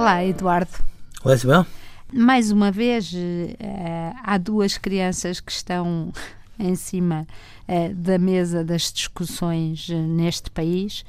Olá, 0.00 0.24
Eduardo. 0.24 0.70
Olá, 1.22 1.34
Isabel. 1.34 1.66
Mais 2.10 2.50
uma 2.50 2.72
vez, 2.72 3.12
uh, 3.12 4.16
há 4.24 4.38
duas 4.38 4.78
crianças 4.78 5.40
que 5.40 5.52
estão 5.52 6.10
em 6.58 6.74
cima 6.74 7.26
uh, 7.68 7.94
da 7.94 8.16
mesa 8.16 8.64
das 8.64 8.90
discussões 8.90 9.90
uh, 9.90 9.96
neste 9.96 10.50
país 10.50 11.04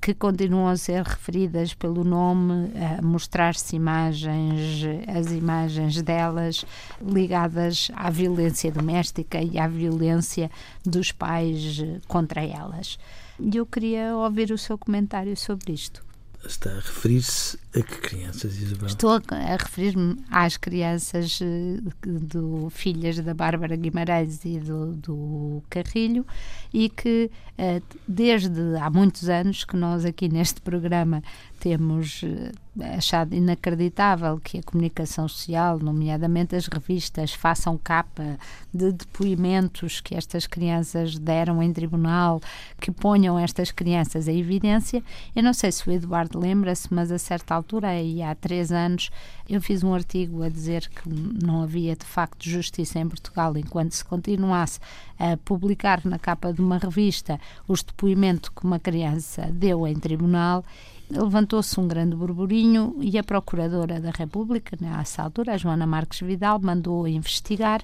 que 0.00 0.14
continuam 0.14 0.68
a 0.68 0.76
ser 0.78 1.02
referidas 1.02 1.74
pelo 1.74 2.02
nome, 2.02 2.72
a 2.98 3.02
mostrar-se 3.02 3.76
imagens, 3.76 4.84
as 5.06 5.32
imagens 5.32 6.00
delas 6.00 6.64
ligadas 7.02 7.90
à 7.94 8.08
violência 8.08 8.72
doméstica 8.72 9.42
e 9.42 9.58
à 9.58 9.68
violência 9.68 10.50
dos 10.82 11.12
pais 11.12 11.84
contra 12.08 12.40
elas. 12.42 12.98
E 13.38 13.56
eu 13.56 13.66
queria 13.66 14.16
ouvir 14.16 14.50
o 14.50 14.56
seu 14.56 14.78
comentário 14.78 15.36
sobre 15.36 15.72
isto. 15.72 16.08
Está 16.44 16.70
a 16.70 16.74
referir-se 16.74 17.58
a 17.74 17.82
que 17.82 17.98
crianças, 17.98 18.56
Isabel? 18.56 18.86
Estou 18.86 19.10
a, 19.10 19.56
referir-me 19.56 20.16
às 20.30 20.56
crianças 20.56 21.38
eh, 21.42 21.80
do 22.06 22.70
filhas 22.70 23.18
da 23.20 23.34
Bárbara 23.34 23.76
Guimarães 23.76 24.44
e 24.44 24.58
do, 24.58 24.94
do 24.94 25.62
Carrilho 25.68 26.26
e 26.72 26.88
que 26.88 27.30
eh, 27.58 27.82
desde 28.08 28.76
há 28.80 28.88
muitos 28.88 29.28
anos 29.28 29.64
que 29.64 29.76
nós 29.76 30.04
aqui 30.06 30.28
neste 30.30 30.62
programa 30.62 31.22
temos 31.60 32.22
eh, 32.24 32.96
achado 32.96 33.34
inacreditável 33.34 34.40
que 34.42 34.58
a 34.58 34.62
comunicação 34.62 35.28
social, 35.28 35.78
nomeadamente 35.78 36.56
as 36.56 36.66
revistas, 36.66 37.34
façam 37.34 37.76
capa 37.76 38.38
de 38.72 38.90
depoimentos 38.90 40.00
que 40.00 40.14
estas 40.14 40.46
crianças 40.46 41.18
deram 41.18 41.62
em 41.62 41.70
tribunal, 41.72 42.40
que 42.80 42.90
ponham 42.90 43.38
estas 43.38 43.70
crianças 43.70 44.26
em 44.26 44.40
evidência. 44.40 45.02
Eu 45.36 45.42
não 45.42 45.52
sei 45.52 45.70
se 45.70 45.86
o 45.86 45.92
Eduardo 45.92 46.38
lembra-se, 46.38 46.92
mas 46.92 47.12
a 47.12 47.18
certa 47.18 47.54
altura, 47.54 47.88
há 48.26 48.34
três 48.34 48.72
anos, 48.72 49.10
eu 49.48 49.60
fiz 49.60 49.84
um 49.84 49.92
artigo 49.92 50.42
a 50.42 50.48
dizer 50.48 50.88
que 50.88 51.08
não 51.08 51.62
havia 51.62 51.94
de 51.94 52.06
facto 52.06 52.48
justiça 52.48 52.98
em 52.98 53.08
Portugal 53.08 53.54
enquanto 53.56 53.92
se 53.92 54.04
continuasse 54.04 54.80
a 55.18 55.36
publicar 55.36 56.00
na 56.04 56.18
capa 56.18 56.52
de 56.52 56.62
uma 56.62 56.78
revista 56.78 57.38
os 57.68 57.82
depoimentos 57.82 58.48
que 58.48 58.64
uma 58.64 58.78
criança 58.78 59.50
deu 59.52 59.86
em 59.86 59.94
tribunal 59.94 60.64
levantou-se 61.10 61.78
um 61.78 61.88
grande 61.88 62.14
burburinho 62.16 62.96
e 63.00 63.18
a 63.18 63.24
Procuradora 63.24 64.00
da 64.00 64.10
República, 64.10 64.76
nessa 64.80 65.22
altura, 65.22 65.54
a 65.54 65.56
Joana 65.56 65.86
Marques 65.86 66.20
Vidal, 66.20 66.60
mandou 66.60 67.06
investigar 67.08 67.82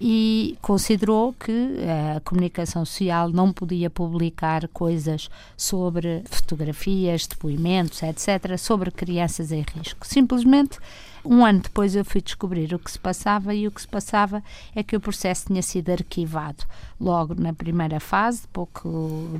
e 0.00 0.56
considerou 0.62 1.34
que 1.34 1.76
a 2.16 2.20
comunicação 2.20 2.84
social 2.86 3.28
não 3.28 3.52
podia 3.52 3.90
publicar 3.90 4.66
coisas 4.68 5.28
sobre 5.56 6.22
fotografias, 6.30 7.26
depoimentos, 7.26 8.02
etc., 8.02 8.56
sobre 8.56 8.90
crianças 8.90 9.52
em 9.52 9.62
risco. 9.74 10.06
Simplesmente 10.06 10.78
um 11.24 11.44
ano 11.44 11.60
depois 11.60 11.94
eu 11.94 12.04
fui 12.04 12.20
descobrir 12.20 12.72
o 12.74 12.78
que 12.78 12.90
se 12.90 12.98
passava 12.98 13.54
e 13.54 13.66
o 13.66 13.70
que 13.70 13.80
se 13.80 13.88
passava 13.88 14.42
é 14.74 14.82
que 14.82 14.96
o 14.96 15.00
processo 15.00 15.46
tinha 15.46 15.62
sido 15.62 15.90
arquivado 15.90 16.64
logo 17.00 17.34
na 17.34 17.52
primeira 17.52 17.98
fase, 17.98 18.46
pouco 18.52 18.88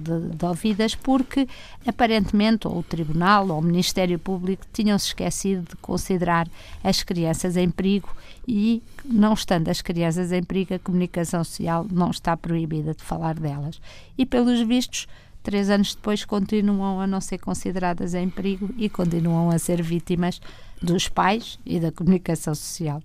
de, 0.02 0.36
de 0.36 0.44
ouvidas, 0.44 0.94
porque 0.94 1.46
aparentemente 1.86 2.66
ou 2.66 2.78
o 2.78 2.82
Tribunal 2.82 3.48
ou 3.48 3.58
o 3.58 3.62
Ministério 3.62 4.18
Público 4.18 4.64
tinham-se 4.72 5.08
esquecido 5.08 5.68
de 5.68 5.76
considerar 5.76 6.48
as 6.82 7.02
crianças 7.02 7.56
em 7.56 7.70
perigo 7.70 8.08
e, 8.48 8.82
não 9.04 9.34
estando 9.34 9.68
as 9.68 9.80
crianças 9.80 10.32
em 10.32 10.42
perigo, 10.42 10.74
a 10.74 10.78
comunicação 10.78 11.44
social 11.44 11.86
não 11.90 12.10
está 12.10 12.36
proibida 12.36 12.94
de 12.94 13.02
falar 13.02 13.34
delas. 13.34 13.80
E, 14.16 14.24
pelos 14.26 14.60
vistos, 14.60 15.06
três 15.42 15.70
anos 15.70 15.94
depois 15.94 16.24
continuam 16.24 17.00
a 17.00 17.06
não 17.06 17.20
ser 17.20 17.38
consideradas 17.38 18.14
em 18.14 18.28
perigo 18.28 18.70
e 18.76 18.88
continuam 18.88 19.50
a 19.50 19.58
ser 19.58 19.82
vítimas 19.82 20.40
dos 20.82 21.08
pais 21.08 21.58
e 21.64 21.78
da 21.78 21.92
comunicação 21.92 22.54
social. 22.54 23.02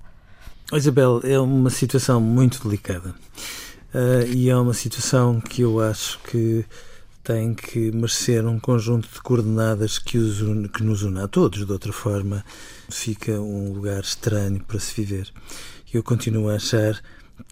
Isabel, 0.73 1.21
é 1.23 1.39
uma 1.39 1.69
situação 1.69 2.19
muito 2.19 2.63
delicada 2.63 3.13
uh, 3.93 4.27
e 4.33 4.49
é 4.49 4.55
uma 4.55 4.73
situação 4.73 5.39
que 5.39 5.61
eu 5.61 5.79
acho 5.79 6.19
que 6.19 6.65
tem 7.25 7.55
que 7.55 7.91
merecer 7.91 8.45
um 8.45 8.59
conjunto 8.59 9.09
de 9.11 9.19
coordenadas 9.19 9.97
que, 9.97 10.17
une, 10.17 10.69
que 10.69 10.83
nos 10.83 11.01
une 11.01 11.19
a 11.19 11.27
todos. 11.27 11.65
De 11.65 11.71
outra 11.71 11.91
forma, 11.91 12.45
fica 12.87 13.31
um 13.31 13.73
lugar 13.73 14.01
estranho 14.01 14.63
para 14.63 14.79
se 14.79 14.93
viver. 14.93 15.31
Eu 15.91 16.03
continuo 16.03 16.49
a 16.49 16.55
achar 16.55 17.01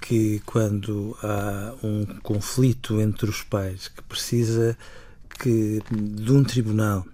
que 0.02 0.42
quando 0.46 1.18
há 1.24 1.74
um 1.84 2.06
conflito 2.22 3.00
entre 3.00 3.30
os 3.30 3.42
pais 3.42 3.88
que 3.88 4.02
precisa 4.04 4.78
que 5.40 5.82
de 5.92 6.32
um 6.32 6.44
tribunal 6.44 7.06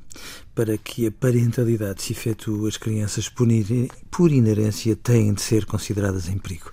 para 0.54 0.78
que 0.78 1.08
a 1.08 1.12
parentalidade 1.12 2.02
se 2.02 2.12
efetue, 2.12 2.68
as 2.68 2.76
crianças, 2.76 3.30
por, 3.30 4.32
inerência, 4.32 4.96
têm 4.96 5.34
de 5.34 5.42
ser 5.42 5.66
consideradas 5.66 6.28
em 6.28 6.38
perigo. 6.38 6.72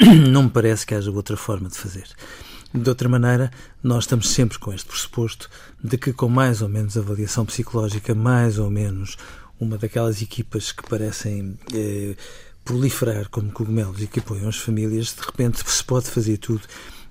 Não 0.30 0.44
me 0.44 0.50
parece 0.50 0.84
que 0.84 0.94
haja 0.94 1.10
outra 1.10 1.36
forma 1.36 1.68
de 1.68 1.78
fazer. 1.78 2.06
De 2.74 2.88
outra 2.88 3.08
maneira, 3.08 3.50
nós 3.82 4.04
estamos 4.04 4.30
sempre 4.30 4.58
com 4.58 4.72
este 4.72 4.86
pressuposto 4.86 5.48
de 5.82 5.96
que, 5.96 6.12
com 6.12 6.28
mais 6.28 6.60
ou 6.60 6.68
menos 6.68 6.96
avaliação 6.96 7.46
psicológica, 7.46 8.14
mais 8.14 8.58
ou 8.58 8.70
menos 8.70 9.16
uma 9.58 9.78
daquelas 9.78 10.20
equipas 10.20 10.72
que 10.72 10.86
parecem 10.88 11.58
eh, 11.72 12.16
proliferar 12.64 13.28
como 13.28 13.50
cogumelos 13.50 14.00
e 14.00 14.06
que 14.06 14.20
apoiam 14.20 14.48
as 14.48 14.56
famílias, 14.56 15.14
de 15.14 15.24
repente 15.24 15.62
se 15.68 15.84
pode 15.84 16.10
fazer 16.10 16.38
tudo 16.38 16.62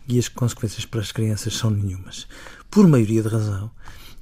e 0.08 0.18
as 0.18 0.28
consequências 0.28 0.86
para 0.86 1.02
as 1.02 1.12
crianças 1.12 1.56
são 1.56 1.70
nenhumas. 1.70 2.28
Por 2.70 2.88
maioria 2.88 3.22
de 3.22 3.28
razão, 3.28 3.70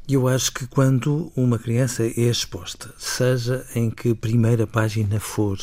eu 0.08 0.28
acho 0.28 0.52
que 0.52 0.66
quando 0.66 1.32
uma 1.36 1.60
criança 1.60 2.04
é 2.04 2.22
exposta, 2.22 2.90
seja 2.98 3.64
em 3.76 3.92
que 3.92 4.16
primeira 4.16 4.66
página 4.66 5.20
for, 5.20 5.60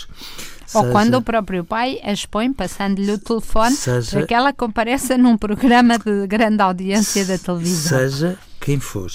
ou 0.75 0.83
seja, 0.83 0.93
quando 0.93 1.15
o 1.15 1.23
próprio 1.23 1.65
pai 1.65 1.99
a 2.03 2.13
expõe, 2.13 2.53
passando-lhe 2.53 3.11
o 3.11 3.19
telefone, 3.19 3.75
seja, 3.75 4.11
para 4.11 4.27
que 4.27 4.35
ela 4.35 4.53
compareça 4.53 5.19
num 5.19 5.37
programa 5.37 5.99
de 5.99 6.27
grande 6.29 6.63
audiência 6.63 7.25
da 7.25 7.39
televisão. 7.39 7.99
Seja 7.99 8.39
quem 8.61 8.79
for. 8.79 9.11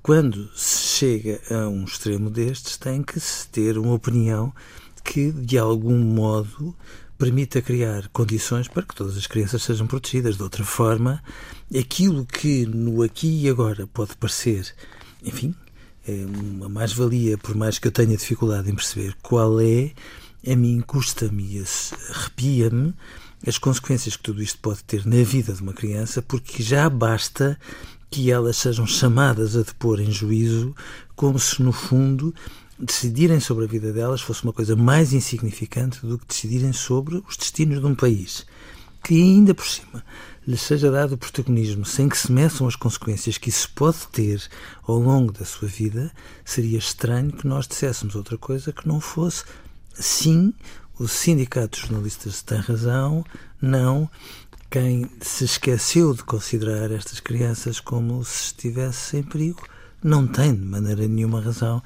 Quando 0.00 0.48
se 0.54 0.86
chega 0.98 1.40
a 1.50 1.68
um 1.68 1.84
extremo 1.84 2.30
destes, 2.30 2.76
tem 2.76 3.02
que 3.02 3.18
se 3.18 3.48
ter 3.48 3.76
uma 3.76 3.94
opinião 3.94 4.52
que, 5.06 5.30
de 5.30 5.56
algum 5.56 5.96
modo, 5.98 6.74
permita 7.16 7.62
criar 7.62 8.08
condições 8.08 8.68
para 8.68 8.82
que 8.82 8.94
todas 8.94 9.16
as 9.16 9.26
crianças 9.26 9.62
sejam 9.62 9.86
protegidas. 9.86 10.36
De 10.36 10.42
outra 10.42 10.64
forma, 10.64 11.22
aquilo 11.78 12.26
que 12.26 12.66
no 12.66 13.02
aqui 13.02 13.44
e 13.44 13.48
agora 13.48 13.86
pode 13.86 14.16
parecer, 14.16 14.74
enfim, 15.24 15.54
é 16.06 16.26
uma 16.26 16.68
mais-valia, 16.68 17.38
por 17.38 17.54
mais 17.54 17.78
que 17.78 17.86
eu 17.88 17.92
tenha 17.92 18.16
dificuldade 18.16 18.70
em 18.70 18.74
perceber 18.74 19.14
qual 19.22 19.60
é, 19.60 19.92
a 20.46 20.56
mim 20.56 20.80
custa-me, 20.80 21.62
arrepia-me 22.10 22.94
as 23.46 23.58
consequências 23.58 24.16
que 24.16 24.22
tudo 24.22 24.42
isto 24.42 24.58
pode 24.58 24.82
ter 24.84 25.06
na 25.06 25.22
vida 25.22 25.52
de 25.52 25.62
uma 25.62 25.72
criança, 25.72 26.20
porque 26.20 26.62
já 26.62 26.88
basta 26.88 27.58
que 28.10 28.30
elas 28.30 28.56
sejam 28.56 28.86
chamadas 28.86 29.56
a 29.56 29.62
depor 29.62 30.00
em 30.00 30.10
juízo, 30.10 30.74
como 31.14 31.38
se 31.38 31.62
no 31.62 31.72
fundo 31.72 32.34
decidirem 32.78 33.40
sobre 33.40 33.64
a 33.64 33.68
vida 33.68 33.92
delas 33.92 34.20
fosse 34.20 34.44
uma 34.44 34.52
coisa 34.52 34.76
mais 34.76 35.12
insignificante 35.12 36.04
do 36.04 36.18
que 36.18 36.26
decidirem 36.26 36.72
sobre 36.72 37.22
os 37.28 37.36
destinos 37.36 37.80
de 37.80 37.86
um 37.86 37.94
país. 37.94 38.46
Que 39.02 39.14
ainda 39.14 39.54
por 39.54 39.66
cima 39.66 40.04
lhes 40.46 40.60
seja 40.60 40.90
dado 40.90 41.18
protagonismo 41.18 41.84
sem 41.84 42.08
que 42.08 42.16
se 42.16 42.30
meçam 42.30 42.66
as 42.66 42.76
consequências 42.76 43.38
que 43.38 43.48
isso 43.48 43.70
pode 43.74 44.06
ter 44.12 44.42
ao 44.82 44.98
longo 44.98 45.32
da 45.32 45.44
sua 45.44 45.66
vida, 45.66 46.12
seria 46.44 46.78
estranho 46.78 47.32
que 47.32 47.46
nós 47.46 47.66
disséssemos 47.66 48.14
outra 48.14 48.38
coisa 48.38 48.72
que 48.72 48.86
não 48.86 49.00
fosse 49.00 49.44
sim, 49.94 50.52
o 50.98 51.08
Sindicato 51.08 51.76
de 51.78 51.86
Jornalistas 51.86 52.42
tem 52.42 52.58
razão, 52.58 53.24
não 53.60 54.08
quem 54.70 55.10
se 55.20 55.44
esqueceu 55.44 56.12
de 56.12 56.22
considerar 56.22 56.90
estas 56.90 57.20
crianças 57.20 57.80
como 57.80 58.24
se 58.24 58.46
estivesse 58.46 59.16
em 59.16 59.22
perigo 59.22 59.62
não 60.02 60.26
tem 60.26 60.54
de 60.54 60.64
maneira 60.64 61.06
nenhuma 61.06 61.40
razão 61.40 61.82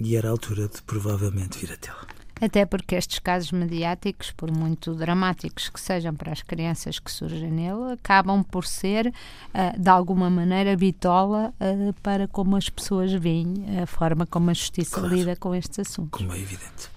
e 0.00 0.16
era 0.16 0.28
a 0.28 0.30
altura 0.30 0.68
de 0.68 0.82
provavelmente 0.82 1.58
vir 1.58 1.72
a 1.72 1.76
tê-la. 1.76 2.06
Até 2.40 2.64
porque 2.64 2.94
estes 2.94 3.18
casos 3.18 3.52
mediáticos, 3.52 4.30
por 4.30 4.50
muito 4.50 4.94
dramáticos 4.94 5.68
que 5.68 5.78
sejam 5.78 6.14
para 6.14 6.32
as 6.32 6.40
crianças 6.40 6.98
que 6.98 7.10
surgem 7.10 7.50
nele, 7.50 7.92
acabam 7.92 8.42
por 8.42 8.66
ser, 8.66 9.08
uh, 9.08 9.78
de 9.78 9.90
alguma 9.90 10.30
maneira, 10.30 10.74
bitola 10.74 11.52
uh, 11.60 11.92
para 12.02 12.26
como 12.26 12.56
as 12.56 12.70
pessoas 12.70 13.12
veem 13.12 13.78
a 13.82 13.86
forma 13.86 14.24
como 14.26 14.48
a 14.48 14.54
justiça 14.54 15.00
claro. 15.00 15.14
lida 15.14 15.36
com 15.36 15.54
estes 15.54 15.80
assuntos. 15.80 16.18
Como 16.18 16.32
é 16.32 16.38
evidente. 16.38 16.88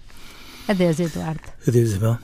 Adeus, 0.66 0.98
Eduardo. 1.02 1.42
Adeus, 1.68 1.90
Isabel. 1.90 2.18